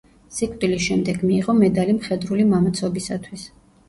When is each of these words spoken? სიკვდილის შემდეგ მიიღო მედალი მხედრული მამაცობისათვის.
სიკვდილის 0.35 0.85
შემდეგ 0.85 1.19
მიიღო 1.31 1.53
მედალი 1.57 1.95
მხედრული 1.97 2.47
მამაცობისათვის. 2.55 3.45